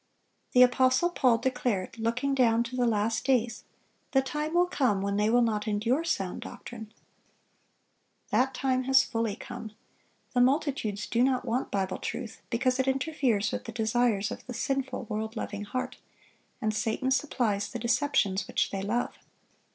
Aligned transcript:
The 0.53 0.63
apostle 0.63 1.11
Paul 1.11 1.37
declared, 1.37 1.99
looking 1.99 2.33
down 2.33 2.63
to 2.63 2.75
the 2.75 2.87
last 2.87 3.23
days, 3.23 3.65
"The 4.13 4.23
time 4.23 4.55
will 4.55 4.65
come 4.65 4.99
when 5.03 5.15
they 5.15 5.29
will 5.29 5.43
not 5.43 5.67
endure 5.67 6.03
sound 6.03 6.41
doctrine."(1030) 6.41 8.29
That 8.31 8.53
time 8.55 8.83
has 8.85 9.03
fully 9.03 9.35
come. 9.35 9.73
The 10.33 10.41
multitudes 10.41 11.05
do 11.05 11.21
not 11.21 11.45
want 11.45 11.69
Bible 11.69 11.99
truth, 11.99 12.41
because 12.49 12.79
it 12.79 12.87
interferes 12.87 13.51
with 13.51 13.65
the 13.65 13.71
desires 13.71 14.31
of 14.31 14.43
the 14.47 14.55
sinful, 14.55 15.03
world 15.03 15.35
loving 15.35 15.65
heart; 15.65 15.97
and 16.59 16.73
Satan 16.73 17.11
supplies 17.11 17.69
the 17.69 17.77
deceptions 17.77 18.47
which 18.47 18.71
they 18.71 18.81
love. 18.81 19.19